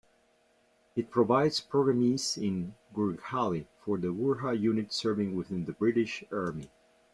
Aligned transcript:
It 0.95 1.11
provides 1.11 1.59
programmes 1.61 2.35
in 2.35 2.73
Gurkhali, 2.95 3.67
for 3.85 3.99
the 3.99 4.11
Gurkha 4.11 4.55
units 4.57 4.95
serving 4.95 5.35
with 5.35 5.49
the 5.67 5.73
British 5.73 6.23
Army. 6.31 6.71